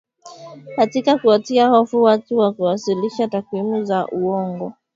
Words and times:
katika 0.75 1.17
kuwatia 1.17 1.67
hofu 1.67 2.01
watu 2.03 2.41
na 2.41 2.51
kuwasilisha 2.51 3.27
takwimu 3.27 3.83
za 3.85 4.07
uongo 4.07 4.73